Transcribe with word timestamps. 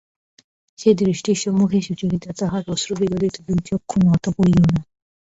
সেই 0.79 0.95
দৃষ্টির 1.01 1.37
সন্মুখে 1.37 1.79
সুচরিতা 1.81 2.29
তাহার 2.39 2.63
আশ্রুবিগলিত 2.67 3.35
দুই 3.45 3.59
চক্ষু 3.69 3.97
নত 4.05 4.25
করিল 4.37 4.59
না। 4.65 4.79